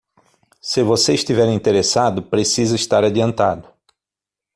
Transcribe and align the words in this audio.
Se 0.59 0.81
você 0.81 1.13
estiver 1.13 1.47
interessado, 1.53 2.23
precisa 2.23 2.75
estar 2.75 3.03
adiantado 3.03 3.71